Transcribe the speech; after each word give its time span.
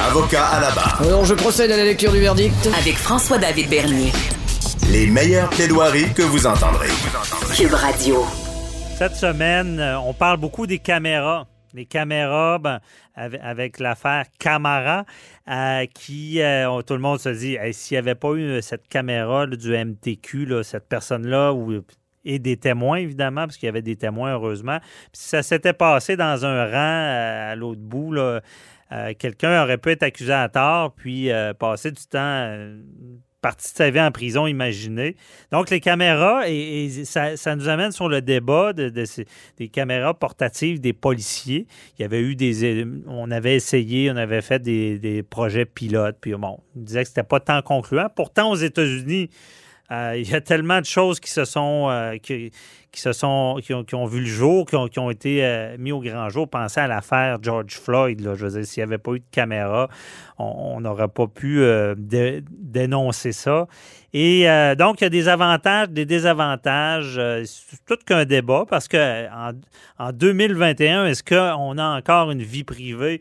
Avocat 0.00 0.46
à 0.46 0.60
la 0.60 0.70
barre. 0.72 1.02
Alors 1.02 1.24
je 1.24 1.34
procède 1.34 1.70
à 1.70 1.76
la 1.76 1.84
lecture 1.84 2.12
du 2.12 2.18
verdict. 2.18 2.54
Avec 2.78 2.96
François-David 2.96 3.68
Bernier. 3.70 4.10
Les 4.90 5.06
meilleures 5.06 5.48
plaidoiries 5.50 6.12
que 6.12 6.22
vous 6.22 6.46
entendrez. 6.46 6.88
Cube 7.56 7.72
Radio. 7.72 8.24
Cette 8.98 9.14
semaine, 9.14 9.78
euh, 9.78 9.98
on 10.00 10.12
parle 10.12 10.38
beaucoup 10.38 10.66
des 10.66 10.78
caméras. 10.78 11.46
Les 11.74 11.86
caméras, 11.86 12.58
ben, 12.58 12.80
avec, 13.14 13.40
avec 13.42 13.80
l'affaire 13.80 14.24
Camara, 14.38 15.04
euh, 15.48 15.86
qui, 15.94 16.42
euh, 16.42 16.82
tout 16.82 16.94
le 16.94 17.00
monde 17.00 17.20
se 17.20 17.28
dit, 17.28 17.54
hey, 17.54 17.72
s'il 17.72 17.94
n'y 17.94 17.98
avait 17.98 18.14
pas 18.14 18.32
eu 18.32 18.60
cette 18.62 18.88
caméra 18.88 19.46
là, 19.46 19.56
du 19.56 19.76
MTQ, 19.76 20.46
là, 20.46 20.62
cette 20.62 20.88
personne-là, 20.88 21.52
ou 21.52 21.82
et 22.24 22.38
des 22.38 22.56
témoins, 22.56 22.96
évidemment, 22.96 23.42
parce 23.42 23.56
qu'il 23.56 23.66
y 23.66 23.68
avait 23.68 23.82
des 23.82 23.96
témoins, 23.96 24.32
heureusement. 24.32 24.78
Puis 25.12 25.22
ça 25.22 25.42
s'était 25.42 25.74
passé 25.74 26.16
dans 26.16 26.46
un 26.46 26.64
rang 26.64 27.50
à 27.50 27.54
l'autre 27.54 27.82
bout, 27.82 28.12
là, 28.12 28.40
euh, 28.92 29.12
quelqu'un 29.18 29.62
aurait 29.62 29.78
pu 29.78 29.90
être 29.90 30.02
accusé 30.02 30.32
à 30.32 30.48
tort, 30.48 30.94
puis 30.94 31.30
euh, 31.30 31.54
passer 31.54 31.90
du 31.90 32.04
temps, 32.06 32.18
euh, 32.20 32.78
partie 33.40 33.72
de 33.72 33.76
sa 33.76 33.90
vie 33.90 34.00
en 34.00 34.10
prison, 34.10 34.46
imaginez. 34.46 35.16
Donc, 35.50 35.70
les 35.70 35.80
caméras, 35.80 36.48
et, 36.48 37.04
ça, 37.04 37.36
ça 37.36 37.56
nous 37.56 37.68
amène 37.68 37.92
sur 37.92 38.08
le 38.08 38.22
débat 38.22 38.72
des 38.72 39.68
caméras 39.68 40.14
portatives 40.14 40.80
des 40.80 40.92
policiers. 40.92 41.66
Il 41.98 42.02
y 42.02 42.04
avait 42.04 42.20
eu 42.20 42.36
des. 42.36 42.86
On 43.06 43.30
avait 43.30 43.56
essayé, 43.56 44.10
on 44.10 44.16
avait 44.16 44.42
fait 44.42 44.60
des, 44.60 44.98
des 44.98 45.22
projets 45.22 45.66
pilotes, 45.66 46.16
puis 46.20 46.34
bon, 46.34 46.58
on 46.76 46.80
disait 46.80 47.02
que 47.02 47.08
c'était 47.08 47.22
pas 47.22 47.40
tant 47.40 47.60
concluant. 47.62 48.08
Pourtant, 48.14 48.50
aux 48.50 48.56
États-Unis, 48.56 49.28
euh, 49.92 50.14
il 50.16 50.28
y 50.28 50.34
a 50.34 50.40
tellement 50.40 50.80
de 50.80 50.86
choses 50.86 51.20
qui 51.20 51.30
se 51.30 51.44
sont, 51.44 51.88
euh, 51.90 52.16
qui, 52.16 52.50
qui 52.90 53.00
se 53.00 53.12
sont, 53.12 53.60
qui 53.62 53.74
ont, 53.74 53.84
qui 53.84 53.94
ont 53.94 54.06
vu 54.06 54.20
le 54.20 54.26
jour, 54.26 54.66
qui 54.66 54.76
ont, 54.76 54.88
qui 54.88 54.98
ont 54.98 55.10
été 55.10 55.44
euh, 55.44 55.76
mis 55.78 55.92
au 55.92 56.00
grand 56.00 56.28
jour. 56.30 56.48
Pensez 56.48 56.80
à 56.80 56.86
l'affaire 56.86 57.38
George 57.42 57.74
Floyd. 57.74 58.20
Là, 58.20 58.34
je 58.34 58.46
veux 58.46 58.52
dire, 58.52 58.66
s'il 58.66 58.80
n'y 58.80 58.84
avait 58.84 58.98
pas 58.98 59.12
eu 59.12 59.20
de 59.20 59.24
caméra, 59.30 59.88
on 60.38 60.80
n'aurait 60.80 61.08
pas 61.08 61.26
pu 61.26 61.60
euh, 61.60 61.94
dé- 61.98 62.42
dénoncer 62.50 63.32
ça. 63.32 63.66
Et 64.14 64.46
donc, 64.78 65.00
il 65.00 65.04
y 65.04 65.06
a 65.06 65.10
des 65.10 65.26
avantages, 65.28 65.88
des 65.90 66.06
désavantages. 66.06 67.20
c'est 67.44 67.84
tout 67.84 67.98
qu'un 68.06 68.24
débat 68.24 68.64
parce 68.68 68.86
que 68.86 69.26
en 69.98 70.12
2021, 70.12 71.06
est-ce 71.06 71.24
qu'on 71.24 71.78
a 71.78 71.98
encore 71.98 72.30
une 72.30 72.42
vie 72.42 72.62
privée? 72.62 73.20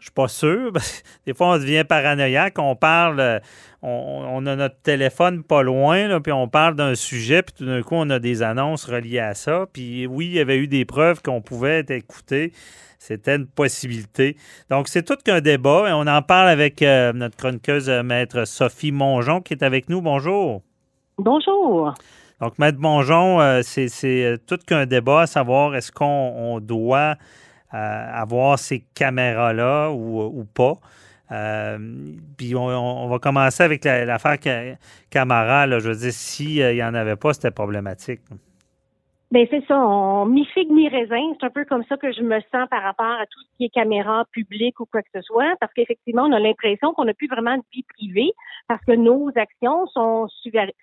Je 0.00 0.06
suis 0.06 0.12
pas 0.12 0.28
sûr. 0.28 0.72
Des 1.26 1.34
fois, 1.34 1.54
on 1.54 1.58
devient 1.58 1.84
paranoïaque. 1.88 2.58
On 2.58 2.76
parle, 2.76 3.40
on, 3.82 4.24
on 4.28 4.46
a 4.46 4.56
notre 4.56 4.80
téléphone 4.82 5.42
pas 5.42 5.62
loin, 5.62 6.08
là, 6.08 6.20
puis 6.20 6.32
on 6.32 6.48
parle 6.48 6.76
d'un 6.76 6.94
sujet, 6.94 7.42
puis 7.42 7.54
tout 7.58 7.66
d'un 7.66 7.82
coup, 7.82 7.94
on 7.94 8.10
a 8.10 8.18
des 8.18 8.42
annonces 8.42 8.84
reliées 8.84 9.18
à 9.18 9.34
ça. 9.34 9.66
Puis 9.72 10.06
oui, 10.06 10.26
il 10.26 10.32
y 10.32 10.40
avait 10.40 10.58
eu 10.58 10.68
des 10.68 10.84
preuves 10.84 11.22
qu'on 11.22 11.40
pouvait 11.40 11.80
être 11.80 11.90
écouté. 11.90 12.52
C'était 12.98 13.36
une 13.36 13.46
possibilité. 13.46 14.36
Donc, 14.70 14.88
c'est 14.88 15.04
tout 15.04 15.16
qu'un 15.24 15.40
débat. 15.40 15.88
Et 15.88 15.92
on 15.92 16.06
en 16.06 16.20
parle 16.20 16.48
avec 16.48 16.82
euh, 16.82 17.12
notre 17.12 17.36
chroniqueuse, 17.36 17.88
euh, 17.88 18.02
maître 18.02 18.44
Sophie 18.44 18.92
Mongeon, 18.92 19.40
qui 19.40 19.54
est 19.54 19.62
avec 19.62 19.88
nous. 19.88 20.02
Bonjour. 20.02 20.62
Bonjour. 21.16 21.94
Donc, 22.40 22.58
Maître 22.58 22.78
Bonjon, 22.78 23.40
euh, 23.40 23.60
c'est 23.62 24.36
tout 24.46 24.58
qu'un 24.66 24.86
débat 24.86 25.22
à 25.22 25.26
savoir 25.26 25.74
est-ce 25.74 25.90
qu'on 25.90 26.04
on 26.04 26.60
doit 26.60 27.16
euh, 27.74 28.10
avoir 28.12 28.58
ces 28.58 28.84
caméras-là 28.94 29.90
ou, 29.90 30.44
pas. 30.54 30.74
Euh, 31.30 31.78
puis 32.38 32.54
on, 32.54 33.08
va 33.08 33.18
commencer 33.18 33.62
avec 33.62 33.84
la- 33.84 34.04
l'affaire 34.06 34.36
Ca- 34.42 34.76
Camara. 35.10 35.66
là. 35.66 35.78
Je 35.78 35.88
veux 35.90 35.96
dire, 35.96 36.12
s'il 36.12 36.74
n'y 36.74 36.82
en 36.82 36.94
avait 36.94 37.16
pas, 37.16 37.34
c'était 37.34 37.50
problématique. 37.50 38.20
Ben 39.30 39.46
c'est 39.50 39.62
ça, 39.66 39.78
on 39.78 40.24
mi 40.24 40.46
figue 40.46 40.70
mi 40.70 40.88
raisin, 40.88 41.20
c'est 41.38 41.44
un 41.44 41.50
peu 41.50 41.66
comme 41.66 41.84
ça 41.86 41.98
que 41.98 42.10
je 42.12 42.22
me 42.22 42.40
sens 42.50 42.66
par 42.70 42.82
rapport 42.82 43.04
à 43.20 43.26
tout 43.26 43.38
ce 43.42 43.56
qui 43.58 43.64
est 43.66 43.68
caméra 43.68 44.24
publique 44.32 44.80
ou 44.80 44.86
quoi 44.86 45.02
que 45.02 45.08
ce 45.14 45.20
soit, 45.20 45.54
parce 45.60 45.70
qu'effectivement, 45.74 46.22
on 46.22 46.32
a 46.32 46.38
l'impression 46.40 46.94
qu'on 46.94 47.04
n'a 47.04 47.12
plus 47.12 47.28
vraiment 47.28 47.54
de 47.58 47.62
vie 47.70 47.84
privée, 47.94 48.30
parce 48.68 48.84
que 48.84 48.92
nos 48.92 49.30
actions 49.34 49.86
sont 49.88 50.28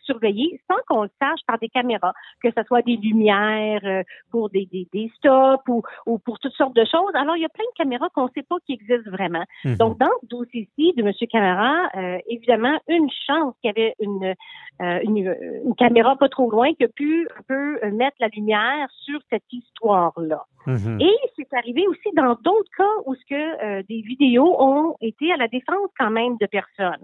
surveillées 0.01 0.59
sans 0.69 0.77
qu'on 0.87 1.03
le 1.03 1.09
sache 1.21 1.39
par 1.47 1.59
des 1.59 1.69
caméras, 1.69 2.13
que 2.41 2.49
ce 2.55 2.63
soit 2.63 2.81
des 2.81 2.97
lumières 2.97 3.81
euh, 3.83 4.03
pour 4.31 4.49
des, 4.49 4.67
des, 4.71 4.87
des 4.91 5.11
stops 5.15 5.63
ou, 5.67 5.83
ou 6.05 6.17
pour 6.19 6.39
toutes 6.39 6.53
sortes 6.53 6.75
de 6.75 6.83
choses. 6.85 7.13
Alors, 7.13 7.37
il 7.37 7.43
y 7.43 7.45
a 7.45 7.49
plein 7.49 7.65
de 7.65 7.77
caméras 7.77 8.09
qu'on 8.13 8.25
ne 8.25 8.31
sait 8.35 8.43
pas 8.43 8.55
qui 8.65 8.73
existent 8.73 9.11
vraiment. 9.11 9.43
Mhm. 9.63 9.75
Donc, 9.77 9.99
dans 9.99 10.11
ce 10.23 10.27
dossier-ci 10.27 10.93
de 10.97 11.03
M. 11.03 11.13
Camara, 11.31 11.89
euh, 11.95 12.17
évidemment, 12.27 12.77
une 12.87 13.09
chance 13.27 13.53
qu'il 13.61 13.71
y 13.75 13.79
avait 13.79 13.95
une, 13.99 14.33
euh, 14.81 14.99
une, 15.03 15.35
une 15.65 15.75
caméra 15.75 16.15
pas 16.15 16.29
trop 16.29 16.49
loin 16.49 16.73
qui 16.73 16.83
a 16.83 16.87
pu 16.87 17.27
un 17.37 17.43
peu 17.47 17.89
mettre 17.91 18.17
la 18.19 18.27
lumière 18.29 18.87
sur 19.05 19.19
cette 19.29 19.51
histoire-là. 19.51 20.43
Mhm. 20.67 20.99
Et 20.99 21.15
c'est 21.35 21.53
arrivé 21.53 21.85
aussi 21.87 22.09
dans 22.15 22.35
d'autres 22.41 22.71
cas 22.77 22.83
où 23.05 23.15
ce 23.15 23.25
que 23.29 23.35
euh, 23.35 23.83
des 23.87 24.01
vidéos 24.01 24.55
ont 24.59 24.95
été 25.01 25.31
à 25.31 25.37
la 25.37 25.47
défense 25.47 25.89
quand 25.99 26.09
même 26.09 26.37
de 26.37 26.47
personnes. 26.47 27.03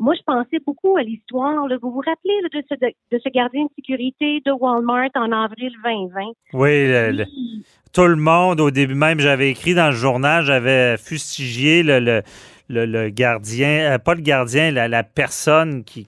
Moi, 0.00 0.14
je 0.16 0.22
pensais 0.24 0.58
beaucoup 0.64 0.96
à 0.96 1.02
l'histoire. 1.02 1.66
Vous 1.82 1.90
vous 1.90 1.98
rappelez 2.06 2.34
là, 2.42 2.48
de, 2.54 2.64
ce, 2.68 2.74
de 3.16 3.20
ce 3.22 3.28
gardien 3.30 3.64
de 3.64 3.70
sécurité 3.76 4.40
de 4.46 4.52
Walmart 4.52 5.10
en 5.16 5.32
avril 5.32 5.72
2020? 5.84 6.20
Oui, 6.52 6.86
le- 6.86 7.10
le- 7.12 7.24
Oui. 7.24 7.64
tout 7.92 8.06
le 8.06 8.14
monde, 8.16 8.60
au 8.60 8.70
début 8.70 8.94
même, 8.94 9.18
j'avais 9.18 9.50
écrit 9.50 9.74
dans 9.74 9.86
le 9.88 9.96
journal, 9.96 10.44
j'avais 10.44 10.96
fustigé 10.98 11.82
le, 11.82 11.98
le, 11.98 12.22
le- 12.68 12.86
le 12.86 13.08
gardien, 13.08 13.94
euh, 13.94 13.98
pas 13.98 14.14
le 14.14 14.20
gardien, 14.20 14.70
la, 14.70 14.86
la 14.86 15.02
personne 15.02 15.82
qui, 15.82 16.06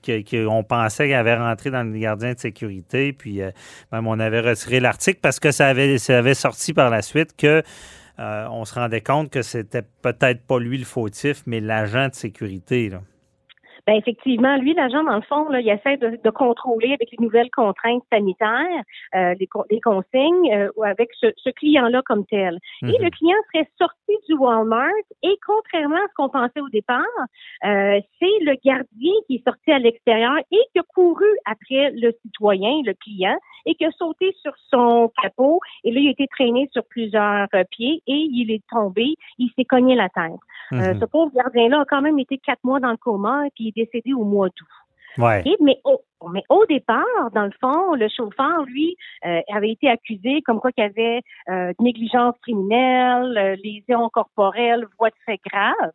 on 0.49 0.62
pensait 0.62 1.09
qu'elle 1.09 1.17
avait 1.17 1.37
rentré 1.37 1.71
dans 1.73 1.83
le 1.83 1.99
gardien 1.99 2.34
de 2.34 2.39
sécurité. 2.39 3.12
Puis 3.12 3.43
euh, 3.43 3.50
même 3.91 4.06
on 4.06 4.21
avait 4.21 4.41
retiré 4.41 4.79
l'article 4.79 5.19
parce 5.21 5.41
que 5.41 5.50
ça 5.50 5.67
avait, 5.67 5.99
ça 5.99 6.17
avait 6.17 6.34
sorti 6.34 6.73
par 6.75 6.91
la 6.91 7.03
suite 7.03 7.37
que 7.37 7.62
euh, 8.21 8.47
on 8.53 8.65
se 8.65 8.75
rendait 8.75 9.00
compte 9.00 9.31
que 9.31 9.43
c'était 9.43 9.83
peut-être 10.03 10.47
pas 10.47 10.61
lui 10.61 10.79
le 10.79 10.84
fautif, 10.84 11.43
mais 11.47 11.59
l'agent 11.59 12.06
de 12.09 12.15
sécurité. 12.15 12.91
Là. 12.91 13.00
Ben 13.87 13.95
effectivement, 13.95 14.57
lui, 14.57 14.75
l'agent, 14.75 15.03
dans 15.05 15.17
le 15.17 15.23
fond, 15.23 15.49
là, 15.49 15.61
il 15.61 15.69
essaie 15.69 15.97
de, 15.97 16.19
de 16.23 16.31
contrôler 16.31 16.93
avec 16.93 17.11
les 17.11 17.19
nouvelles 17.25 17.51
contraintes 17.51 18.03
sanitaires, 18.13 18.83
euh, 19.15 19.35
les, 19.39 19.49
les 19.71 19.81
consignes, 19.81 20.53
euh, 20.53 20.69
ou 20.77 20.85
avec 20.85 21.11
ce, 21.21 21.27
ce 21.37 21.51
client-là 21.51 22.03
comme 22.05 22.25
tel. 22.27 22.59
Et 22.83 22.87
Mhm. 22.87 22.95
le 23.05 23.11
client 23.11 23.37
serait 23.53 23.69
sorti 23.79 24.13
du 24.29 24.35
Walmart 24.35 24.89
et 25.23 25.37
contrairement 25.47 25.97
à 25.97 26.09
ce 26.09 26.15
qu'on 26.17 26.29
pensait 26.29 26.61
au 26.61 26.69
départ, 26.69 27.05
euh, 27.65 28.01
c'est 28.19 28.39
le 28.45 28.55
gardien 28.65 29.13
qui 29.27 29.37
est 29.37 29.45
sorti 29.45 29.71
à 29.73 29.79
l'extérieur 29.79 30.37
et 30.51 30.59
qui 30.73 30.79
a 30.79 30.83
couru 30.95 31.27
après 31.47 31.91
le 31.93 32.12
citoyen, 32.23 32.83
le 32.85 32.95
client, 32.95 33.37
et 33.67 33.75
qui 33.75 33.85
a 33.85 33.91
sauté 33.93 34.35
sur 34.43 34.53
son 34.71 35.11
capot. 35.23 35.61
Et 35.85 35.93
là, 35.93 36.01
il 36.01 36.09
a 36.09 36.11
été 36.12 36.27
traîné 36.29 36.69
sur 36.73 36.83
plusieurs 36.85 37.47
euh, 37.55 37.65
pieds 37.71 38.03
et 38.07 38.12
il 38.33 38.51
est 38.51 38.62
tombé. 38.71 39.15
Il 39.39 39.51
s'est 39.57 39.65
cogné 39.65 39.95
la 39.95 40.09
tête. 40.09 40.33
Euh, 40.73 40.95
Mhm. 40.95 41.01
ce 41.01 41.05
pauvre 41.07 41.33
gardien-là 41.35 41.81
a 41.81 41.85
quand 41.85 42.01
même 42.01 42.19
été 42.19 42.39
quatre 42.39 42.62
mois 42.65 42.79
dans 42.81 42.91
le 42.93 42.97
coma 42.97 43.47
et 43.47 43.51
puis 43.55 43.69
est 43.70 43.84
décédé 43.84 44.12
au 44.12 44.25
mois 44.25 44.48
d'août. 44.48 44.69
Ouais. 45.19 45.42
Mais, 45.60 45.78
au, 45.84 46.00
mais 46.32 46.42
au 46.48 46.64
départ, 46.66 47.31
dans 47.34 47.44
le 47.44 47.53
fond, 47.60 47.94
le 47.94 48.08
chauffeur, 48.08 48.64
lui, 48.66 48.97
euh, 49.26 49.41
avait 49.53 49.70
été 49.70 49.88
accusé 49.88 50.42
comme 50.42 50.60
quoi 50.60 50.72
qu'il 50.72 50.84
y 50.84 50.86
avait 50.86 51.22
euh, 51.48 51.72
négligence 51.81 52.34
criminelle, 52.42 53.36
euh, 53.36 53.56
lésions 53.62 54.08
corporelles, 54.10 54.86
voies 54.98 55.10
de 55.10 55.14
fait 55.26 55.41
grave. 55.44 55.92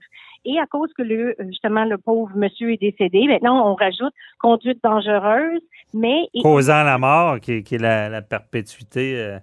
Et 0.48 0.60
à 0.60 0.68
cause 0.68 0.92
que 0.96 1.02
le 1.02 1.36
justement 1.48 1.86
le 1.86 1.98
pauvre 1.98 2.36
monsieur 2.36 2.72
est 2.72 2.78
décédé, 2.78 3.26
maintenant 3.28 3.68
on 3.68 3.74
rajoute 3.74 4.14
conduite 4.38 4.78
dangereuse, 4.84 5.62
mais 5.92 6.28
Causant 6.44 6.84
la 6.84 7.00
mort, 7.00 7.40
qui, 7.40 7.64
qui 7.64 7.76
est 7.76 7.80
la, 7.80 8.10
la 8.10 8.22
perpétuité 8.22 9.38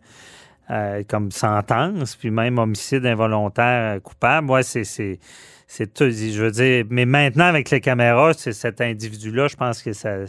euh, 0.70 1.02
comme 1.08 1.30
sentence, 1.30 2.16
puis 2.16 2.30
même 2.30 2.58
homicide 2.58 3.04
involontaire 3.04 3.96
euh, 3.96 4.00
coupable. 4.00 4.50
Ouais, 4.50 4.62
c'est, 4.62 4.84
c'est, 4.84 5.18
c'est 5.66 5.92
tout. 5.92 6.10
Je 6.10 6.42
veux 6.42 6.50
dire, 6.50 6.84
mais 6.88 7.04
maintenant, 7.04 7.46
avec 7.46 7.70
les 7.70 7.80
caméras, 7.80 8.32
c'est 8.34 8.52
cet 8.52 8.80
individu-là, 8.80 9.48
je 9.48 9.56
pense 9.56 9.82
que 9.82 9.92
ça, 9.92 10.24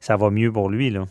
ça 0.00 0.16
va 0.16 0.30
mieux 0.30 0.52
pour 0.52 0.70
lui. 0.70 0.90
Là. 0.90 1.04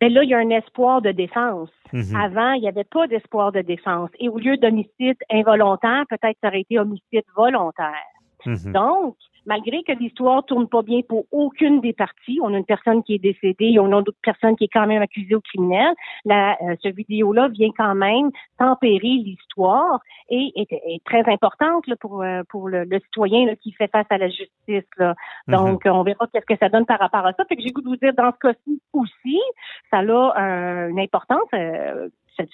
mais 0.00 0.08
là, 0.08 0.24
il 0.24 0.30
y 0.30 0.34
a 0.34 0.38
un 0.38 0.50
espoir 0.50 1.02
de 1.02 1.12
défense. 1.12 1.70
Mhm. 1.92 2.16
Avant, 2.16 2.52
il 2.52 2.62
n'y 2.62 2.68
avait 2.68 2.84
pas 2.84 3.06
d'espoir 3.06 3.52
de 3.52 3.60
défense. 3.60 4.10
Et 4.18 4.28
au 4.28 4.38
lieu 4.38 4.56
d'homicide 4.56 5.16
involontaire, 5.30 6.04
peut-être 6.08 6.36
ça 6.40 6.48
aurait 6.48 6.62
été 6.62 6.78
homicide 6.78 7.24
volontaire. 7.36 7.94
Mhm. 8.46 8.72
Donc, 8.72 9.16
malgré 9.50 9.82
que 9.82 9.92
l'histoire 9.98 10.44
tourne 10.44 10.68
pas 10.68 10.82
bien 10.82 11.00
pour 11.08 11.24
aucune 11.32 11.80
des 11.80 11.92
parties, 11.92 12.38
on 12.40 12.54
a 12.54 12.58
une 12.58 12.64
personne 12.64 13.02
qui 13.02 13.14
est 13.16 13.18
décédée, 13.18 13.78
on 13.80 13.86
a 13.86 13.88
une 13.88 13.94
autre 13.94 14.12
personne 14.22 14.54
qui 14.56 14.64
est 14.64 14.72
quand 14.72 14.86
même 14.86 15.02
accusée 15.02 15.34
au 15.34 15.40
criminel, 15.40 15.92
la, 16.24 16.56
euh, 16.62 16.76
ce 16.80 16.88
vidéo-là 16.88 17.48
vient 17.48 17.72
quand 17.76 17.96
même 17.96 18.30
tempérer 18.58 19.14
l'histoire 19.26 19.98
et 20.28 20.52
est, 20.54 21.04
très 21.04 21.24
importante 21.28 21.84
là, 21.88 21.96
pour, 21.96 22.22
euh, 22.22 22.42
pour 22.48 22.68
le, 22.68 22.86
citoyen 23.06 23.46
là, 23.46 23.56
qui 23.56 23.72
fait 23.72 23.90
face 23.90 24.06
à 24.10 24.18
la 24.18 24.28
justice. 24.28 24.88
Là. 24.98 25.14
Mm-hmm. 25.48 25.52
Donc, 25.52 25.82
on 25.86 26.04
verra 26.04 26.28
qu'est-ce 26.32 26.46
que 26.46 26.58
ça 26.60 26.68
donne 26.68 26.86
par 26.86 27.00
rapport 27.00 27.26
à 27.26 27.32
ça. 27.32 27.44
Fait 27.46 27.56
que 27.56 27.62
j'ai 27.62 27.72
goût 27.72 27.82
de 27.82 27.88
vous 27.88 27.96
dire, 27.96 28.14
dans 28.14 28.30
ce 28.30 28.38
cas-ci 28.38 28.80
aussi, 28.92 29.40
ça 29.90 29.98
a 29.98 30.88
une 30.88 31.00
importance 31.00 31.48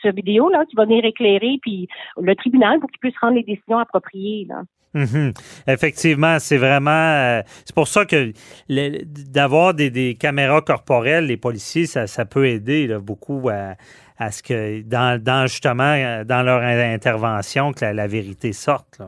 cette, 0.02 0.14
vidéo 0.14 0.48
là 0.48 0.64
qui 0.68 0.76
va 0.76 0.84
venir 0.84 1.04
éclairer 1.04 1.58
puis 1.62 1.88
le 2.20 2.34
tribunal 2.34 2.80
pour 2.80 2.90
qu'il 2.90 3.00
puisse 3.00 3.18
rendre 3.20 3.34
les 3.34 3.42
décisions 3.42 3.78
appropriées 3.78 4.46
là. 4.48 4.62
Mhm. 4.94 5.32
Effectivement, 5.66 6.38
c'est 6.38 6.56
vraiment. 6.56 6.90
Euh, 6.90 7.42
c'est 7.66 7.74
pour 7.74 7.86
ça 7.86 8.06
que 8.06 8.32
d'avoir 8.68 9.74
des, 9.74 10.16
caméras 10.18 10.62
corporelles, 10.62 11.26
les 11.26 11.36
policiers, 11.36 11.84
ça, 11.84 12.24
peut 12.24 12.46
aider 12.46 12.96
beaucoup 13.02 13.50
à, 13.50 14.30
ce 14.30 14.42
que, 14.42 14.80
dans, 14.80 15.46
justement, 15.46 16.24
dans 16.24 16.42
leur 16.42 16.62
intervention, 16.62 17.72
que 17.72 17.84
la, 17.84 18.06
vérité 18.06 18.54
sorte. 18.54 19.02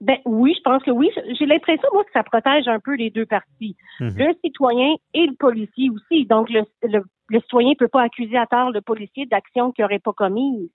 Ben 0.00 0.18
oui, 0.24 0.54
je 0.56 0.62
pense 0.62 0.82
que 0.84 0.90
oui. 0.90 1.10
J'ai 1.38 1.46
l'impression, 1.46 1.88
moi, 1.92 2.04
que 2.04 2.12
ça 2.12 2.22
protège 2.22 2.68
un 2.68 2.78
peu 2.78 2.94
les 2.94 3.10
deux 3.10 3.26
parties. 3.26 3.76
Mhm. 4.00 4.14
Le 4.16 4.34
citoyen 4.44 4.94
et 5.14 5.26
le 5.26 5.34
policier 5.34 5.90
aussi. 5.90 6.24
Donc, 6.26 6.48
le, 6.50 6.62
le 7.28 7.40
citoyen 7.40 7.70
ne 7.70 7.74
peut 7.74 7.88
pas 7.88 8.02
accuser 8.02 8.36
à 8.36 8.46
tort 8.46 8.70
le 8.70 8.80
policier 8.80 9.26
d'actions 9.26 9.72
qu'il 9.72 9.82
n'aurait 9.82 9.98
pas 9.98 10.12
commises. 10.12 10.70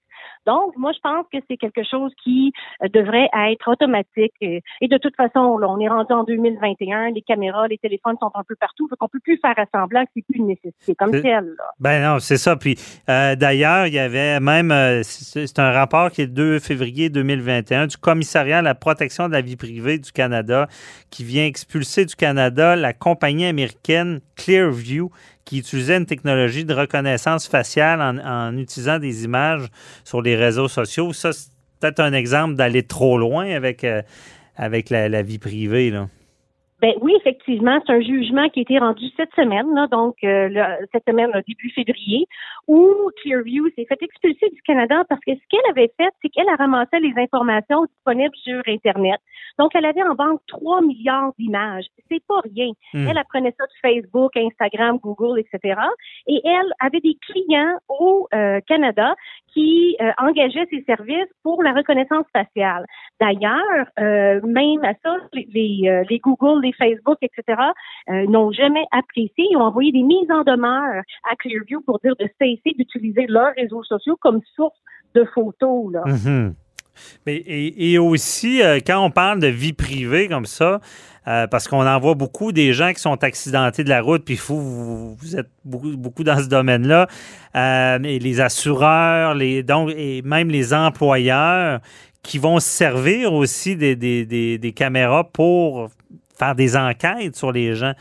Donc, 0.46 0.76
moi, 0.78 0.92
je 0.94 1.00
pense 1.00 1.26
que 1.32 1.38
c'est 1.50 1.58
quelque 1.58 1.84
chose 1.84 2.12
qui 2.24 2.52
euh, 2.84 2.88
devrait 2.90 3.30
être 3.50 3.72
automatique. 3.72 4.34
Et, 4.42 4.62
de 4.82 4.98
toute 4.98 5.16
façon, 5.16 5.58
là, 5.58 5.68
on 5.70 5.80
est 5.80 5.88
rendu 5.88 6.14
en 6.14 6.24
2021, 6.24 7.12
les 7.12 7.22
caméras, 7.22 7.68
les 7.68 7.78
téléphones 7.78 8.16
sont 8.20 8.32
un 8.36 8.44
peu 8.44 8.56
partout, 8.56 8.88
donc 8.88 8.98
on 9.02 9.08
peut 9.08 9.20
plus 9.24 9.40
faire 9.40 9.56
assemblant 9.58 10.04
que 10.04 10.12
c'est 10.16 10.26
plus 10.26 10.40
une 10.40 10.48
nécessité 10.48 10.96
comme 10.96 11.12
telle. 11.12 11.56
Ben 11.80 12.04
non, 12.04 12.20
c'est 12.20 12.38
ça. 12.38 12.56
Puis 12.56 12.76
euh, 13.10 13.36
d'ailleurs, 13.36 13.88
il 13.88 13.94
y 13.94 14.00
avait 14.00 14.40
même, 14.40 14.72
euh, 14.72 15.02
c'est 15.04 15.60
un 15.60 15.72
rapport 15.72 16.12
qui 16.12 16.22
est 16.22 16.28
2 16.28 16.60
février 16.60 17.10
2021 17.10 17.88
du 17.88 17.98
commissariat 17.98 18.60
à 18.60 18.62
la 18.62 18.76
protection 18.76 19.28
de 19.28 19.34
la 19.34 19.42
vie 19.42 19.56
privée 19.56 19.98
du 19.98 20.12
Canada 20.12 20.68
qui 21.10 21.24
vient 21.24 21.46
expulser 21.46 22.06
du 22.06 22.16
Canada 22.16 22.76
la 22.76 22.94
compagnie 22.94 23.46
américaine 23.46 24.20
Clearview 24.36 25.10
qui 25.46 25.60
utilisait 25.60 25.98
une 25.98 26.06
technologie 26.06 26.66
de 26.66 26.74
reconnaissance 26.74 27.48
faciale 27.48 28.02
en, 28.02 28.58
utilisant 28.58 29.00
des 29.00 29.26
images 29.26 29.68
sur 30.04 30.22
les 30.22 30.36
réseaux 30.36 30.68
sociaux. 30.68 31.14
Ça, 31.14 31.34
c'est 31.34 31.52
peut-être 31.80 32.00
un 32.00 32.14
exemple 32.14 32.56
d'aller 32.56 32.84
trop 32.84 33.18
loin 33.18 33.50
avec, 33.50 33.84
euh, 33.84 34.02
avec 34.56 34.90
la, 34.90 35.22
vie 35.22 35.40
privée. 35.40 35.92
Là. 35.92 36.08
Ben 36.82 36.94
oui, 37.02 37.14
effectivement, 37.18 37.80
c'est 37.86 37.94
un 37.94 38.02
jugement 38.02 38.50
qui 38.50 38.60
a 38.60 38.64
été 38.64 38.78
rendu 38.78 39.06
cette 39.16 39.34
semaine, 39.36 39.74
là, 39.74 39.88
donc 39.88 40.16
euh, 40.26 40.50
cette 40.92 41.06
semaine, 41.08 41.32
début 41.48 41.70
février, 41.70 42.28
où 42.68 43.10
Clearview 43.22 43.70
s'est 43.76 43.86
fait 43.86 44.02
expulser 44.02 44.50
du 44.50 44.62
Canada 44.64 45.04
parce 45.08 45.22
que 45.26 45.32
ce 45.34 45.42
qu'elle 45.50 45.70
avait 45.70 45.94
fait, 45.98 46.10
c'est 46.22 46.28
qu'elle 46.28 46.50
a 46.50 46.56
ramassé 46.56 47.00
les 47.00 47.14
informations 47.16 47.86
disponibles 47.86 48.36
sur 48.36 48.62
Internet. 48.68 49.22
Donc, 49.60 49.72
elle 49.76 49.86
avait 49.86 50.04
en 50.04 50.16
banque 50.16 50.42
3 50.48 50.82
milliards 50.82 51.32
d'images. 51.38 51.86
C'est 52.10 52.24
pas 52.28 52.42
rien. 52.44 52.72
Hmm. 52.94 53.08
Elle 53.08 53.18
apprenait 53.18 53.54
ça 53.58 53.66
de 53.66 53.72
Facebook, 53.82 54.36
Instagram, 54.36 54.98
Google, 54.98 55.40
etc. 55.40 55.80
Et 56.28 56.42
elle 56.44 56.74
avait 56.80 57.02
des 57.02 57.18
clients 57.28 57.78
au 57.88 58.28
euh, 58.34 58.60
Canada 58.68 59.16
qui 59.54 59.96
euh, 60.02 60.12
engageaient 60.18 60.66
ses 60.70 60.84
services 60.84 61.30
pour 61.44 61.62
la 61.62 61.74
reconnaissance 61.74 62.26
faciale. 62.34 62.86
D'ailleurs, 63.22 63.86
même 63.98 64.84
à 64.84 64.94
ça, 65.04 65.18
les, 65.34 65.46
les 66.10 66.20
Google, 66.20 66.62
les 66.62 66.74
Facebook, 66.74 67.18
etc., 67.22 67.62
euh, 68.10 68.26
n'ont 68.28 68.52
jamais 68.52 68.86
apprécié. 68.92 69.48
Ils 69.52 69.58
ont 69.58 69.62
envoyé 69.62 69.92
des 69.92 70.04
mises 70.04 70.30
en 70.30 70.44
demeure 70.44 71.04
à 71.30 71.36
Clearview 71.38 71.82
pour 71.82 72.00
dire 72.00 72.16
de 72.20 72.28
cesser 72.40 72.76
d'utiliser 72.78 73.28
leurs 73.28 73.54
réseaux 73.56 73.84
sociaux 73.84 74.18
comme 74.20 74.42
source 74.56 74.78
de 75.16 75.24
photos. 75.26 75.94
Là. 75.94 76.04
Mm-hmm. 76.06 76.54
Mais, 77.26 77.44
et, 77.46 77.98
aussi, 77.98 78.62
euh, 78.62 78.80
quand 78.86 79.04
on 79.04 79.12
parle 79.12 79.40
de 79.40 79.48
vie 79.48 79.74
privée 79.74 80.28
comme 80.28 80.46
ça, 80.46 80.80
euh, 81.28 81.48
parce 81.48 81.68
qu'on 81.68 81.88
en 81.88 82.00
voit 82.00 82.16
beaucoup 82.16 82.52
des 82.52 82.74
gens 82.74 82.92
qui 82.92 83.00
sont 83.00 83.24
accidentés 83.24 83.84
de 83.84 83.90
la 83.90 84.02
route, 84.02 84.26
puis 84.26 84.40
vous, 84.48 85.16
êtes 85.36 85.50
beaucoup, 85.64 85.96
beaucoup 85.96 86.24
dans 86.24 86.38
ce 86.38 86.48
domaine-là, 86.48 87.08
et 87.56 88.20
les 88.20 88.42
assureurs, 88.42 89.34
les, 89.34 89.64
donc, 89.64 89.92
et 89.96 90.22
même 90.24 90.50
les 90.50 90.74
employeurs 90.74 91.80
qui 92.24 92.40
vont 92.40 92.60
servir 92.60 93.34
aussi 93.34 93.76
des, 93.76 93.96
des, 93.96 94.58
des 94.58 94.72
caméras 94.74 95.26
pour 95.26 95.90
des 96.56 96.76
enquêtes 96.76 97.36
sur 97.36 97.52
les 97.52 97.74
gens. 97.74 97.94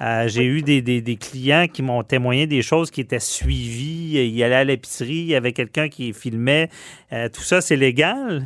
Euh, 0.00 0.28
j'ai 0.28 0.44
eu 0.44 0.62
des, 0.62 0.80
des, 0.80 1.16
clients 1.16 1.66
qui 1.70 1.82
m'ont 1.82 2.02
témoigné 2.02 2.46
des 2.46 2.62
choses 2.62 2.90
qui 2.90 3.02
étaient 3.02 3.18
suivies. 3.18 4.30
Il 4.32 4.42
allait 4.42 4.54
à 4.54 4.64
l'épicerie, 4.64 5.12
il 5.12 5.26
y 5.26 5.34
avait 5.34 5.52
quelqu'un 5.52 5.88
qui 5.88 6.14
filmait. 6.14 6.70
Euh, 7.12 7.28
tout 7.28 7.42
ça, 7.42 7.60
c'est 7.60 7.76
légal? 7.76 8.44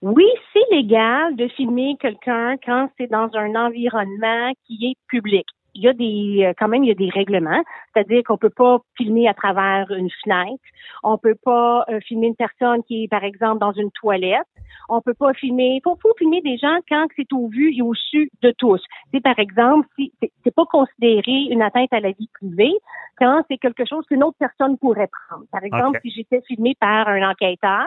Oui, 0.00 0.26
c'est 0.52 0.62
légal 0.70 1.34
de 1.34 1.48
filmer 1.48 1.96
quelqu'un 2.00 2.56
quand 2.64 2.88
c'est 2.96 3.10
dans 3.10 3.30
un 3.34 3.54
environnement 3.56 4.52
qui 4.66 4.90
est 4.90 4.96
public 5.08 5.46
il 5.76 5.82
y 5.82 5.88
a 5.88 5.92
des 5.92 6.44
euh, 6.44 6.52
quand 6.56 6.68
même 6.68 6.84
il 6.84 6.88
y 6.88 6.92
a 6.92 6.94
des 6.94 7.10
règlements, 7.10 7.64
c'est-à-dire 7.92 8.22
qu'on 8.22 8.38
peut 8.38 8.48
pas 8.48 8.78
filmer 8.96 9.26
à 9.26 9.34
travers 9.34 9.90
une 9.90 10.08
fenêtre, 10.22 10.62
on 11.02 11.18
peut 11.18 11.34
pas 11.34 11.84
filmer 12.06 12.28
une 12.28 12.36
personne 12.36 12.84
qui 12.84 13.02
est 13.02 13.08
par 13.08 13.24
exemple 13.24 13.58
dans 13.58 13.72
une 13.72 13.90
toilette, 13.90 14.46
on 14.88 15.00
peut 15.00 15.14
pas 15.14 15.32
filmer, 15.34 15.80
faut, 15.82 15.96
faut 16.00 16.14
filmer 16.18 16.40
des 16.42 16.58
gens 16.58 16.78
quand 16.88 17.06
c'est 17.16 17.32
au 17.32 17.48
vu 17.48 17.74
et 17.74 17.82
au 17.82 17.94
su 17.94 18.30
de 18.42 18.52
tous. 18.58 18.82
C'est 19.12 19.22
par 19.22 19.38
exemple 19.38 19.86
si 19.96 20.12
c'est 20.20 20.54
pas 20.54 20.66
considéré 20.66 21.46
une 21.50 21.62
atteinte 21.62 21.92
à 21.92 22.00
la 22.00 22.12
vie 22.12 22.28
privée 22.34 22.74
quand 23.18 23.42
c'est 23.48 23.58
quelque 23.58 23.84
chose 23.84 24.04
qu'une 24.06 24.24
autre 24.24 24.36
personne 24.38 24.76
pourrait 24.78 25.08
prendre. 25.28 25.44
Par 25.52 25.62
exemple, 25.62 26.00
si 26.02 26.10
j'étais 26.10 26.40
filmé 26.48 26.74
par 26.80 27.08
un 27.08 27.30
enquêteur, 27.30 27.86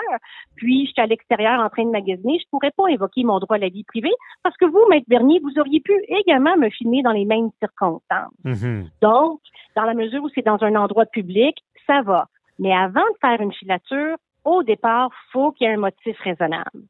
puis 0.55 0.85
j'étais 0.87 1.01
à 1.01 1.05
l'extérieur 1.05 1.59
en 1.59 1.69
train 1.69 1.83
de 1.83 1.91
magasiner, 1.91 2.39
je 2.39 2.49
pourrais 2.49 2.71
pas 2.71 2.87
évoquer 2.87 3.23
mon 3.23 3.39
droit 3.39 3.57
à 3.57 3.59
la 3.59 3.69
vie 3.69 3.83
privée 3.83 4.13
parce 4.43 4.55
que 4.55 4.65
vous, 4.65 4.79
maître 4.89 5.05
Bernier, 5.09 5.39
vous 5.43 5.59
auriez 5.59 5.81
pu 5.81 5.93
également 6.07 6.55
me 6.55 6.69
filmer 6.69 7.01
dans 7.03 7.11
les 7.11 7.25
mêmes 7.25 7.49
circonstances 7.59 7.97
Mhm. 8.43 8.89
Donc, 9.01 9.39
dans 9.75 9.83
la 9.83 9.93
mesure 9.93 10.23
où 10.23 10.29
c'est 10.33 10.45
dans 10.45 10.61
un 10.63 10.75
endroit 10.75 11.05
public, 11.05 11.57
ça 11.85 12.01
va. 12.01 12.27
Mais 12.59 12.73
avant 12.73 13.01
de 13.01 13.17
faire 13.21 13.41
une 13.41 13.53
filature, 13.53 14.17
au 14.47 14.63
départ, 14.63 15.09
faut 15.31 15.51
qu'il 15.51 15.67
y 15.67 15.69
ait 15.69 15.73
un 15.73 15.79
motif 15.79 16.17
raisonnable. 16.23 16.81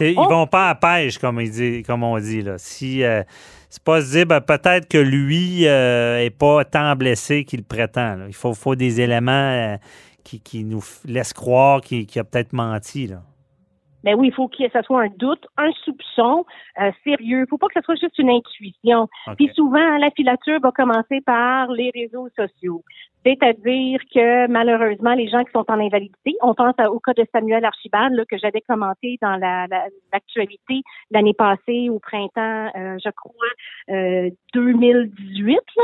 Ils 0.00 0.10
Ils 0.10 0.14
vont 0.14 0.46
pas 0.46 0.70
à 0.70 0.74
pêche, 0.74 1.18
comme, 1.18 1.40
comme 1.86 2.02
on 2.04 2.18
dit. 2.18 2.42
Là. 2.42 2.58
Si, 2.58 3.02
euh, 3.02 3.22
c'est 3.68 3.82
pas 3.82 4.00
se 4.00 4.12
dire 4.12 4.26
ben, 4.26 4.40
peut-être 4.40 4.88
que 4.88 4.98
lui 4.98 5.66
euh, 5.66 6.24
est 6.24 6.30
pas 6.30 6.64
tant 6.64 6.94
blessé 6.94 7.44
qu'il 7.44 7.64
prétend. 7.64 8.18
Il 8.28 8.34
faut, 8.34 8.54
faut 8.54 8.76
des 8.76 9.00
éléments 9.00 9.32
euh, 9.32 9.76
qui, 10.24 10.40
qui, 10.40 10.64
nous 10.64 10.82
laissent 11.04 11.32
croire 11.32 11.80
qu'il, 11.80 12.06
qu'il 12.06 12.20
a 12.20 12.24
peut-être 12.24 12.52
menti. 12.52 13.08
Là 13.08 13.22
ben 14.04 14.14
oui, 14.16 14.28
il 14.28 14.34
faut 14.34 14.48
que 14.48 14.68
ça 14.72 14.82
soit 14.82 15.02
un 15.02 15.08
doute, 15.16 15.46
un 15.56 15.70
soupçon 15.84 16.44
euh, 16.80 16.90
sérieux. 17.04 17.44
Il 17.44 17.46
faut 17.48 17.58
pas 17.58 17.68
que 17.68 17.74
ce 17.80 17.84
soit 17.84 17.96
juste 17.96 18.18
une 18.18 18.30
intuition. 18.30 19.08
Puis 19.36 19.50
souvent, 19.54 19.98
la 19.98 20.10
filature 20.10 20.60
va 20.60 20.72
commencer 20.72 21.20
par 21.24 21.70
les 21.72 21.90
réseaux 21.94 22.28
sociaux. 22.36 22.82
C'est-à-dire 23.24 24.00
que 24.12 24.48
malheureusement, 24.48 25.14
les 25.14 25.28
gens 25.28 25.44
qui 25.44 25.52
sont 25.52 25.64
en 25.68 25.78
invalidité, 25.78 26.34
on 26.42 26.54
pense 26.54 26.74
au 26.88 26.98
cas 26.98 27.12
de 27.12 27.24
Samuel 27.32 27.64
Archibald 27.64 28.14
là, 28.14 28.24
que 28.28 28.36
j'avais 28.36 28.60
commenté 28.62 29.16
dans 29.22 29.36
l'actualité 30.12 30.74
la, 31.10 31.18
l'année 31.18 31.34
passée 31.34 31.88
au 31.88 32.00
printemps, 32.00 32.70
euh, 32.74 32.98
je 33.04 33.10
crois, 33.10 33.32
euh, 33.90 34.30
2018, 34.54 35.54
là, 35.54 35.82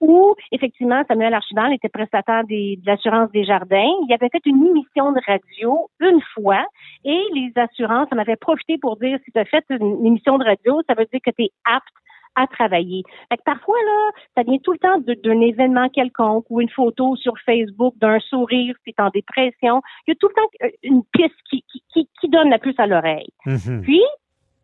où 0.00 0.34
effectivement 0.50 1.02
Samuel 1.06 1.32
Archibald 1.32 1.72
était 1.72 1.88
prestataire 1.88 2.44
des, 2.44 2.76
de 2.82 2.86
l'assurance 2.86 3.30
des 3.30 3.44
jardins. 3.44 3.92
Il 4.08 4.12
avait 4.12 4.28
fait 4.30 4.44
une 4.46 4.66
émission 4.66 5.12
de 5.12 5.20
radio 5.26 5.88
une 6.00 6.20
fois 6.34 6.64
et 7.04 7.22
les 7.34 7.52
assurances 7.60 8.08
en 8.12 8.18
avaient 8.18 8.36
profité 8.36 8.78
pour 8.78 8.96
dire 8.96 9.18
si 9.24 9.32
tu 9.32 9.38
as 9.38 9.44
fait 9.44 9.64
une 9.70 10.06
émission 10.06 10.38
de 10.38 10.44
radio, 10.44 10.82
ça 10.88 10.94
veut 10.94 11.06
dire 11.12 11.20
que 11.24 11.30
tu 11.30 11.44
es 11.44 11.50
apte 11.64 11.94
à 12.36 12.46
travailler. 12.46 13.02
Fait 13.30 13.40
parfois, 13.44 13.76
là, 13.84 14.10
ça 14.36 14.42
vient 14.42 14.58
tout 14.58 14.72
le 14.72 14.78
temps 14.78 14.98
d'un 14.98 15.40
événement 15.40 15.88
quelconque 15.88 16.46
ou 16.50 16.60
une 16.60 16.68
photo 16.68 17.16
sur 17.16 17.34
Facebook 17.44 17.94
d'un 17.98 18.18
sourire, 18.20 18.74
c'est 18.86 18.98
en 19.00 19.10
dépression. 19.10 19.82
Il 20.06 20.10
y 20.10 20.12
a 20.12 20.14
tout 20.14 20.28
le 20.28 20.34
temps 20.34 20.48
euh, 20.64 20.70
une 20.82 21.02
piste 21.12 21.34
qui, 21.48 21.64
qui, 21.92 22.08
qui, 22.20 22.28
donne 22.28 22.50
la 22.50 22.58
puce 22.58 22.78
à 22.78 22.86
l'oreille. 22.86 23.30
Mm-hmm. 23.46 23.80
Puis, 23.82 24.02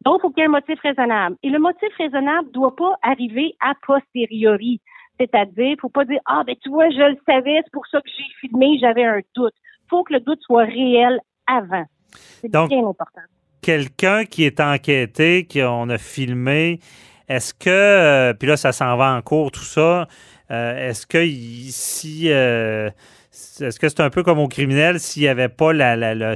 donc, 0.04 0.18
il 0.18 0.20
faut 0.22 0.30
qu'il 0.30 0.40
y 0.40 0.42
ait 0.42 0.48
un 0.48 0.52
motif 0.52 0.78
raisonnable. 0.80 1.36
Et 1.42 1.50
le 1.50 1.58
motif 1.58 1.88
raisonnable 1.98 2.48
ne 2.48 2.52
doit 2.52 2.76
pas 2.76 2.94
arriver 3.02 3.54
a 3.60 3.74
posteriori. 3.86 4.80
C'est-à-dire, 5.18 5.72
il 5.72 5.80
faut 5.80 5.88
pas 5.88 6.04
dire, 6.04 6.20
ah, 6.26 6.44
ben, 6.46 6.54
tu 6.62 6.68
vois, 6.68 6.90
je 6.90 7.10
le 7.10 7.18
savais, 7.26 7.60
c'est 7.64 7.72
pour 7.72 7.86
ça 7.86 8.00
que 8.00 8.08
j'ai 8.08 8.24
filmé, 8.40 8.78
j'avais 8.80 9.04
un 9.04 9.20
doute. 9.34 9.54
Il 9.84 9.88
faut 9.88 10.04
que 10.04 10.12
le 10.12 10.20
doute 10.20 10.40
soit 10.42 10.64
réel 10.64 11.18
avant. 11.46 11.84
C'est 12.40 12.50
bien 12.50 12.86
important. 12.86 13.20
Quelqu'un 13.62 14.24
qui 14.24 14.44
est 14.44 14.60
enquêté, 14.60 15.46
qu'on 15.50 15.88
a 15.88 15.98
filmé, 15.98 16.80
est-ce 17.28 17.52
que, 17.52 17.70
euh, 17.70 18.34
puis 18.34 18.48
là, 18.48 18.56
ça 18.56 18.72
s'en 18.72 18.96
va 18.96 19.12
en 19.14 19.22
cours, 19.22 19.50
tout 19.50 19.60
ça, 19.64 20.06
euh, 20.50 20.88
est-ce 20.88 21.06
que 21.06 21.26
si. 21.26 22.30
Euh, 22.30 22.90
est-ce 23.60 23.78
que 23.78 23.88
c'est 23.88 24.00
un 24.00 24.08
peu 24.08 24.22
comme 24.22 24.38
au 24.38 24.48
criminel 24.48 24.98
s'il 24.98 25.22
n'y 25.22 25.28
avait 25.28 25.50
pas 25.50 25.72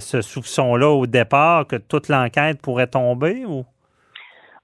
ce 0.01 0.21
soupçon-là 0.21 0.91
au 0.91 1.07
départ 1.07 1.67
que 1.67 1.77
toute 1.77 2.09
l'enquête 2.09 2.61
pourrait 2.61 2.89
tomber 2.89 3.45
ou? 3.47 3.65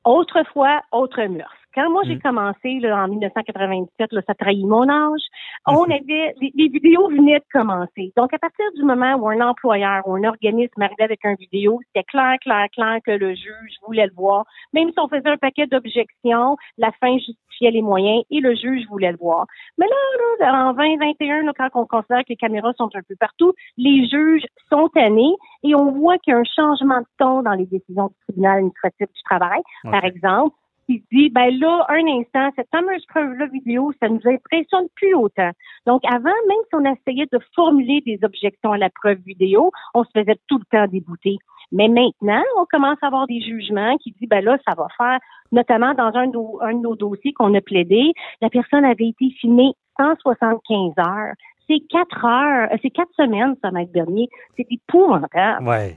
Autrefois, 0.05 0.83
autre 0.93 1.23
mœurs. 1.25 1.66
Quand 1.77 1.91
moi, 1.91 2.03
j'ai 2.07 2.17
Mm. 2.17 2.21
commencé 2.21 2.81
là, 2.81 3.05
en 3.05 3.09
1997, 3.09 4.13
là, 4.13 4.23
ça 4.27 4.35
trahit 4.35 4.65
mon 4.67 4.89
âge, 4.89 5.21
on 5.67 5.85
avait, 5.85 6.35
les, 6.41 6.53
les 6.55 6.69
vidéos 6.69 7.09
venaient 7.09 7.39
de 7.39 7.45
commencer. 7.53 8.13
Donc, 8.17 8.33
à 8.33 8.39
partir 8.39 8.65
du 8.77 8.83
moment 8.83 9.15
où 9.17 9.29
un 9.29 9.41
employeur 9.41 10.03
ou 10.09 10.15
un 10.15 10.25
organisme 10.25 10.81
arrivait 10.81 11.05
avec 11.05 11.25
un 11.25 11.35
vidéo, 11.35 11.81
c'était 11.89 12.05
clair, 12.05 12.37
clair, 12.41 12.67
clair 12.73 12.99
que 13.05 13.11
le 13.11 13.35
juge 13.35 13.77
voulait 13.87 14.07
le 14.07 14.15
voir. 14.15 14.45
Même 14.73 14.89
si 14.91 14.99
on 14.99 15.09
faisait 15.09 15.29
un 15.29 15.37
paquet 15.37 15.67
d'objections, 15.67 16.57
la 16.79 16.93
fin 16.93 17.13
justifiait 17.19 17.71
les 17.71 17.83
moyens 17.83 18.23
et 18.31 18.41
le 18.41 18.55
juge 18.55 18.87
voulait 18.89 19.13
le 19.13 19.19
voir. 19.19 19.47
Mais 19.79 19.87
là, 19.87 20.47
là 20.47 20.67
en 20.69 20.73
2021, 20.73 21.43
là, 21.43 21.53
quand 21.57 21.69
on 21.75 21.87
considère 21.87 22.21
que 22.21 22.31
les 22.31 22.37
caméras 22.37 22.73
sont 22.79 22.91
un 22.95 23.03
peu 23.07 23.17
partout, 23.19 23.53
les 23.77 24.07
juges 24.09 24.47
sont 24.71 24.89
tannés 24.89 25.35
et 25.63 25.75
on 25.75 25.93
voit 25.93 26.19
qu'il 26.19 26.33
y 26.33 26.35
a 26.35 26.39
un 26.39 26.45
changement 26.45 27.01
de 27.01 27.07
ton 27.19 27.43
dans 27.43 27.53
les 27.53 27.67
décisions 27.67 28.09
du 28.09 28.15
tribunal 28.29 28.59
administratif 28.59 29.09
du 29.13 29.23
travail. 29.25 29.61
Par 29.91 30.05
exemple, 30.05 30.55
qui 30.87 31.03
dit, 31.13 31.31
ben 31.31 31.51
là, 31.59 31.85
un 31.89 32.07
instant, 32.19 32.51
cette 32.57 32.71
fameuse 32.71 33.05
preuve-là 33.07 33.47
vidéo, 33.47 33.93
ça 34.01 34.09
nous 34.09 34.21
impressionne 34.25 34.87
plus 34.95 35.15
autant. 35.15 35.51
Donc, 35.87 36.03
avant, 36.05 36.31
même 36.49 36.63
si 36.69 36.75
on 36.75 36.85
essayait 36.85 37.27
de 37.31 37.39
formuler 37.55 38.03
des 38.07 38.19
objections 38.23 38.73
à 38.73 38.79
la 38.79 38.91
preuve 38.91 39.19
vidéo, 39.27 39.73
on 39.95 40.05
se 40.05 40.11
faisait 40.15 40.39
tout 40.49 40.59
le 40.59 40.65
temps 40.71 40.87
débouter. 40.87 41.37
Mais 41.73 41.89
maintenant, 41.89 42.43
on 42.59 42.65
commence 42.65 42.99
à 43.03 43.09
avoir 43.09 43.27
des 43.27 43.41
jugements 43.41 43.97
qui 43.99 44.13
disent, 44.13 44.29
ben 44.29 44.45
là, 44.45 44.57
ça 44.67 44.75
va 44.77 44.87
faire, 44.97 45.19
notamment 45.51 45.95
dans 45.95 46.15
un 46.15 46.29
de 46.29 46.39
un 46.63 46.75
de 46.75 46.81
nos 46.81 46.95
dossiers 46.95 47.33
qu'on 47.33 47.55
a 47.55 47.61
plaidé, 47.61 48.13
la 48.41 48.51
personne 48.51 48.85
avait 48.85 49.09
été 49.09 49.31
filmée 49.41 49.73
175 49.99 50.93
heures. 50.99 51.35
C'est 51.69 51.81
quatre 51.91 52.25
heures, 52.25 52.69
euh, 52.73 52.77
c'est 52.83 52.91
quatre 52.91 53.13
semaines, 53.17 53.57
ça, 53.63 53.73
Maître 53.73 53.91
Bernier. 53.93 54.29
C'est 54.57 54.67
épouvantable. 54.71 55.67
Ouais. 55.67 55.97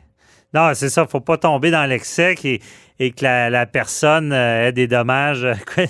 Non, 0.53 0.71
c'est 0.73 0.89
ça. 0.89 1.05
faut 1.05 1.19
pas 1.19 1.37
tomber 1.37 1.69
dans 1.69 1.85
l'excès 1.85 2.35
et, 2.99 3.11
que 3.11 3.23
la, 3.23 3.65
personne 3.67 4.33
euh, 4.33 4.67
ait 4.67 4.71
des 4.71 4.87
dommages 4.87 5.45
euh, 5.45 5.53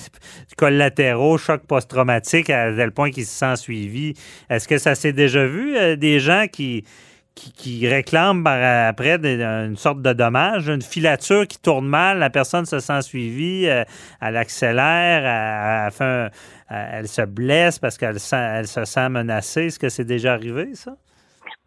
collatéraux, 0.57 1.37
choc 1.37 1.61
post-traumatique 1.65 2.49
à 2.49 2.71
tel 2.73 2.91
point 2.91 3.09
qu'il 3.09 3.25
se 3.25 3.31
sent 3.31 3.55
suivi. 3.55 4.15
Est-ce 4.49 4.67
que 4.67 4.77
ça 4.77 4.95
s'est 4.95 5.13
déjà 5.13 5.45
vu, 5.45 5.77
euh, 5.77 5.95
des 5.95 6.19
gens 6.19 6.47
qui, 6.51 6.83
réclament 7.83 8.45
après 8.45 9.15
une 9.15 9.77
sorte 9.77 10.01
de 10.01 10.11
dommage, 10.11 10.67
une 10.67 10.81
filature 10.81 11.47
qui 11.47 11.57
tourne 11.57 11.87
mal, 11.87 12.19
la 12.19 12.29
personne 12.29 12.65
se 12.65 12.79
sent 12.81 13.01
suivie, 13.01 13.63
elle 13.63 14.35
accélère, 14.35 15.89
elle, 16.69 17.07
se 17.07 17.21
blesse 17.21 17.79
parce 17.79 17.97
qu'elle 17.97 18.19
se 18.19 18.83
sent 18.83 19.09
menacée? 19.09 19.67
Est-ce 19.67 19.79
que 19.79 19.87
c'est 19.87 20.03
déjà 20.03 20.33
arrivé, 20.33 20.75
ça? 20.75 20.97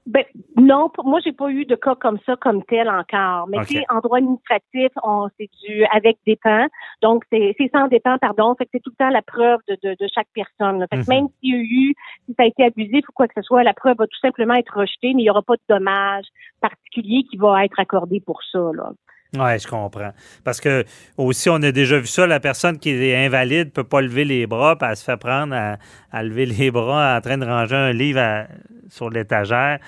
Ben, 0.05 0.25
non, 0.57 0.89
pour- 0.91 1.05
moi, 1.05 1.21
j'ai 1.25 1.31
pas 1.31 1.49
eu 1.51 1.65
de 1.65 1.77
cas 1.77 1.95
comme 1.95 2.19
ça, 2.27 2.35
comme 2.37 2.65
tel 2.65 2.89
encore. 2.91 3.47
Mais 3.49 3.59
OK. 3.59 3.67
tu 3.67 3.75
sais, 3.77 3.85
en 3.89 4.01
droit 4.01 4.19
administratif, 4.19 4.89
on 5.05 5.29
c'est 5.39 5.49
du 5.65 5.85
avec 5.93 6.19
dépend. 6.27 6.67
Donc, 7.03 7.23
c'est 7.31 7.55
c'est 7.57 7.71
sans 7.73 7.87
dépend, 7.87 8.19
pardon. 8.19 8.53
Fait 8.57 8.65
que 8.65 8.71
c'est 8.75 8.81
tout 8.81 8.91
le 8.91 8.97
temps 8.97 9.11
la 9.11 9.23
preuve 9.23 9.61
de, 9.69 9.77
de, 9.83 9.95
de 9.99 10.09
chaque 10.13 10.27
personne. 10.35 10.81
là. 10.81 10.87
Fait 10.89 10.97
que 10.97 11.03
Mhm. 11.03 11.07
même 11.09 11.29
s'il 11.39 11.55
y 11.55 11.57
a 11.57 11.61
eu, 11.63 11.95
si 12.27 12.35
ça 12.37 12.43
a 12.43 12.47
été 12.47 12.65
abusif 12.65 13.09
ou 13.09 13.13
quoi 13.13 13.29
que 13.29 13.35
ce 13.37 13.43
soit, 13.43 13.63
la 13.63 13.75
preuve 13.75 13.97
va 13.99 14.07
tout 14.09 14.19
simplement 14.21 14.55
être 14.55 14.77
rejetée, 14.77 15.15
mais 15.15 15.23
il 15.23 15.27
n'y 15.27 15.31
aura 15.31 15.43
pas 15.43 15.55
de 15.55 15.63
dommage 15.69 16.25
particulier 16.61 17.23
qui 17.31 17.37
va 17.37 17.65
être 17.65 17.79
accordé 17.79 18.21
pour 18.21 18.43
ça, 18.43 18.59
là. 18.75 18.91
Oui, 19.35 19.59
je 19.59 19.67
comprends. 19.67 20.13
Parce 20.45 20.61
que 20.61 20.85
aussi, 21.17 21.49
on 21.49 21.63
a 21.63 21.73
déjà 21.73 21.99
vu 21.99 22.07
ça, 22.07 22.27
la 22.27 22.39
personne 22.39 22.79
qui 22.79 22.91
est 22.91 23.25
invalide 23.25 23.69
ne 23.69 23.73
peut 23.73 23.85
pas 23.85 24.03
lever 24.03 24.25
les 24.25 24.47
bras, 24.47 24.77
puis 24.77 24.87
elle 24.91 24.97
se 24.97 25.05
fait 25.05 25.17
prendre 25.17 25.55
à, 25.55 26.23
lever 26.23 26.45
les 26.45 26.71
bras 26.71 27.17
en 27.17 27.21
train 27.23 27.39
de 27.39 27.47
ranger 27.47 27.77
un 27.77 27.93
livre 27.93 28.47
sur 28.91 29.09
l'étagère. 29.09 29.79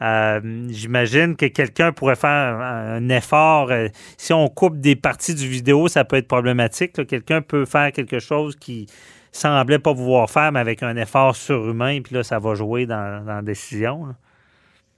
Euh, 0.00 0.40
J'imagine 0.70 1.36
que 1.36 1.46
quelqu'un 1.46 1.92
pourrait 1.92 2.16
faire 2.16 2.58
un, 2.58 3.08
effort. 3.10 3.70
euh, 3.70 3.88
si 4.16 4.32
on 4.32 4.48
coupe 4.48 4.78
des 4.80 4.96
parties 4.96 5.34
du 5.34 5.46
vidéo, 5.46 5.88
ça 5.88 6.04
peut 6.04 6.16
être 6.16 6.28
problématique. 6.28 7.06
Quelqu'un 7.06 7.42
peut 7.42 7.66
faire 7.66 7.92
quelque 7.92 8.18
chose 8.18 8.56
qui 8.56 8.86
semblait 9.30 9.78
pas 9.78 9.94
pouvoir 9.94 10.30
faire, 10.30 10.52
mais 10.52 10.60
avec 10.60 10.82
un 10.82 10.96
effort 10.96 11.36
surhumain, 11.36 12.00
puis 12.00 12.14
là, 12.14 12.22
ça 12.22 12.38
va 12.38 12.54
jouer 12.54 12.86
dans, 12.86 13.24
dans 13.26 13.36
la 13.36 13.42
décision. 13.42 14.14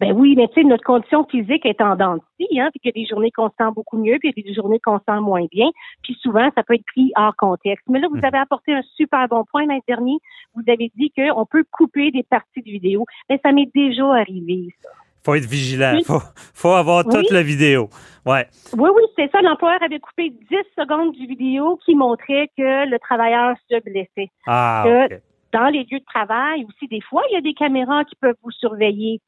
Ben 0.00 0.12
oui, 0.12 0.34
mais 0.36 0.46
tu 0.48 0.54
sais, 0.54 0.62
notre 0.66 0.84
condition 0.84 1.24
physique 1.28 1.66
est 1.66 1.80
en 1.80 1.96
dents 1.96 2.14
de 2.16 2.20
scie, 2.40 2.60
hein, 2.60 2.68
puis 2.70 2.78
qu'il 2.80 2.92
y 2.94 3.00
a 3.00 3.02
des 3.04 3.08
journées 3.08 3.32
qu'on 3.32 3.48
se 3.48 3.54
sent 3.58 3.70
beaucoup 3.74 3.98
mieux, 3.98 4.18
puis 4.20 4.32
il 4.36 4.40
y 4.42 4.46
a 4.46 4.48
des 4.50 4.54
journées 4.54 4.78
qu'on 4.78 4.98
se 4.98 5.04
sent 5.08 5.20
moins 5.20 5.44
bien, 5.50 5.68
puis 6.04 6.16
souvent, 6.22 6.48
ça 6.54 6.62
peut 6.62 6.74
être 6.74 6.84
pris 6.86 7.10
hors 7.16 7.34
contexte. 7.36 7.84
Mais 7.88 7.98
là, 7.98 8.06
vous 8.08 8.16
Mhm. 8.18 8.24
avez 8.24 8.38
apporté 8.38 8.72
un 8.74 8.82
super 8.96 9.26
bon 9.28 9.44
point, 9.50 9.66
Maître 9.66 9.84
dernier. 9.88 10.16
Vous 10.54 10.62
avez 10.68 10.92
dit 10.96 11.10
qu'on 11.16 11.44
peut 11.46 11.64
couper 11.72 12.10
des 12.12 12.22
parties 12.22 12.62
de 12.62 12.70
vidéo. 12.70 13.04
Mais 13.28 13.40
ça 13.44 13.50
m'est 13.52 13.68
déjà 13.74 14.06
arrivé, 14.14 14.68
ça. 14.82 14.88
faut 15.24 15.34
être 15.34 15.44
vigilant. 15.46 15.98
Faut, 16.06 16.20
faut 16.54 16.70
avoir 16.72 17.04
Oui. 17.04 17.12
toute 17.14 17.30
la 17.30 17.42
vidéo. 17.42 17.88
Ouais. 18.24 18.46
Oui, 18.78 18.88
oui, 18.94 19.02
c'est 19.16 19.30
ça. 19.30 19.42
L'employeur 19.42 19.82
avait 19.82 19.98
coupé 19.98 20.30
10 20.30 20.56
secondes 20.78 21.12
du 21.12 21.26
vidéo 21.26 21.78
qui 21.84 21.94
montrait 21.96 22.48
que 22.56 22.88
le 22.88 22.98
travailleur 23.00 23.54
se 23.68 23.78
blessait. 23.82 24.30
Ah, 24.46 24.84
Que-. 24.86 25.20
Dans 25.52 25.68
les 25.68 25.86
lieux 25.90 26.00
de 26.00 26.04
travail 26.04 26.64
aussi, 26.64 26.88
des 26.88 27.00
fois, 27.00 27.22
il 27.30 27.34
y 27.34 27.36
a 27.36 27.40
des 27.40 27.54
caméras 27.54 28.04
qui 28.04 28.16
peuvent 28.16 28.36
vous 28.42 28.50
surveiller. 28.50 29.20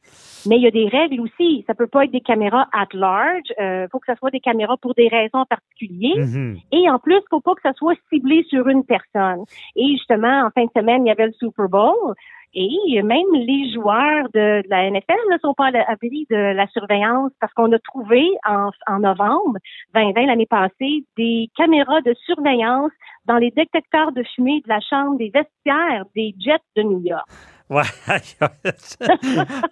Mais 0.47 0.57
il 0.57 0.63
y 0.63 0.67
a 0.67 0.71
des 0.71 0.89
règles 0.89 1.21
aussi. 1.21 1.65
Ça 1.67 1.75
peut 1.75 1.87
pas 1.87 2.05
être 2.05 2.11
des 2.11 2.21
caméras 2.21 2.69
at 2.73 2.89
large. 2.93 3.49
Il 3.59 3.89
faut 3.91 3.99
que 3.99 4.13
ce 4.13 4.19
soit 4.19 4.31
des 4.31 4.41
caméras 4.41 4.77
pour 4.77 4.95
des 4.95 5.09
raisons 5.09 5.45
particulières. 5.47 6.27
Mhm. 6.27 6.59
Et 6.73 6.91
en 6.91 6.99
plus, 6.99 7.17
il 7.17 7.31
faut 7.31 7.41
pas 7.41 7.55
que 7.55 7.63
ça 7.63 7.73
soit 7.75 7.95
ciblé 8.13 8.45
sur 8.49 8.69
une 8.69 8.85
personne. 8.85 9.45
Et 9.77 9.89
justement, 9.93 10.47
en 10.47 10.51
fin 10.51 10.65
de 10.65 10.71
semaine, 10.77 11.07
il 11.07 11.09
y 11.09 11.13
avait 11.13 11.27
le 11.27 11.33
Super 11.33 11.69
Bowl. 11.69 12.15
Et 12.53 13.01
même 13.03 13.33
les 13.33 13.73
joueurs 13.73 14.27
de, 14.35 14.63
la 14.69 14.91
NFL 14.91 15.15
ne 15.31 15.39
sont 15.39 15.55
pas 15.55 15.67
à 15.67 15.71
l'abri 15.71 16.27
de 16.31 16.37
la 16.37 16.67
surveillance 16.69 17.31
parce 17.41 17.53
qu'on 17.53 17.71
a 17.73 17.79
trouvé 17.79 18.27
en, 18.45 18.71
en 18.89 18.99
novembre 18.99 19.59
2020, 19.95 20.27
l'année 20.27 20.47
passée, 20.47 21.05
des 21.17 21.49
caméras 21.57 22.01
de 22.01 22.15
surveillance 22.27 22.93
dans 23.27 23.37
les 23.37 23.53
détecteurs 23.53 24.13
de 24.13 24.25
fumée 24.35 24.61
de 24.65 24.69
la 24.69 24.81
chambre 24.81 25.17
des 25.19 25.31
vestiaires 25.31 26.05
des 26.17 26.35
Jets 26.41 26.59
de 26.77 26.83
New 26.83 27.01
York. 27.05 27.29
Ouais. 27.71 27.85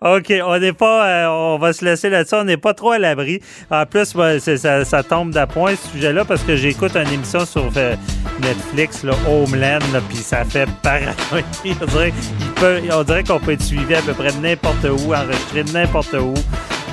OK, 0.01 0.33
on 0.45 0.59
n'est 0.61 0.73
pas, 0.73 1.09
euh, 1.09 1.27
on 1.27 1.59
va 1.59 1.73
se 1.73 1.85
laisser 1.85 2.09
là-dessus, 2.09 2.37
on 2.37 2.45
n'est 2.45 2.57
pas 2.57 2.73
trop 2.73 2.93
à 2.93 2.99
l'abri. 2.99 3.41
En 3.73 3.85
plus, 3.87 4.17
ça, 4.39 4.85
ça 4.85 5.03
tombe 5.03 5.33
d'appoint 5.33 5.75
ce 5.75 5.89
sujet-là 5.89 6.25
parce 6.25 6.43
que 6.43 6.55
j'écoute 6.55 6.95
une 6.95 7.13
émission 7.13 7.45
sur 7.45 7.69
euh, 7.77 7.97
Netflix, 8.41 9.03
là, 9.03 9.15
Homeland, 9.29 9.81
puis 10.09 10.19
ça 10.19 10.45
fait 10.45 10.69
paranoïa. 10.81 11.15
On 12.93 13.03
dirait 13.03 13.25
qu'on 13.25 13.41
peut 13.41 13.53
être 13.53 13.63
suivi 13.63 13.97
à 13.97 14.03
peu 14.03 14.13
près 14.13 14.31
n'importe 14.41 14.85
où, 14.85 15.13
enregistré 15.13 15.65
n'importe 15.65 16.13
où. 16.15 16.35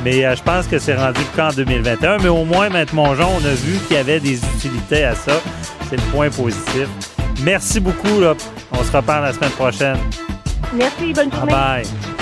Mais 0.03 0.25
euh, 0.25 0.35
je 0.35 0.41
pense 0.41 0.65
que 0.65 0.79
c'est 0.79 0.95
rendu 0.95 1.21
qu'en 1.35 1.49
2021. 1.49 2.17
Mais 2.17 2.29
au 2.29 2.45
moins, 2.45 2.69
Maître 2.69 2.95
Mongeon, 2.95 3.29
on 3.29 3.45
a 3.45 3.53
vu 3.53 3.77
qu'il 3.87 3.95
y 3.95 3.99
avait 3.99 4.19
des 4.19 4.43
utilités 4.43 5.03
à 5.03 5.13
ça. 5.13 5.39
C'est 5.87 5.97
le 5.97 6.11
point 6.11 6.31
positif. 6.31 6.87
Merci 7.43 7.79
beaucoup. 7.79 8.19
Là. 8.19 8.33
On 8.71 8.83
se 8.83 8.91
reparle 8.91 9.25
la 9.25 9.33
semaine 9.33 9.51
prochaine. 9.51 9.97
Merci, 10.73 11.13
bonne 11.13 11.29
Bye 11.29 11.39
journée. 11.39 11.51
bye. 11.51 12.14